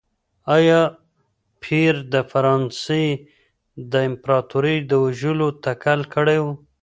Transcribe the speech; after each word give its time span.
ایا 0.55 0.81
پییر 1.61 1.95
د 2.13 2.15
فرانسې 2.31 3.03
د 3.91 3.93
امپراتور 4.09 4.65
د 4.89 4.91
وژلو 5.03 5.47
تکل 5.65 5.99
کړی 6.13 6.39
و؟ 6.43 6.45